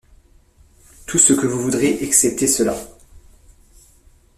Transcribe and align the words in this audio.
Tout 1.05 1.19
ce 1.19 1.33
que 1.33 1.45
vous 1.45 1.61
voudrez 1.61 2.01
excepté 2.03 2.47
cela. 2.47 2.75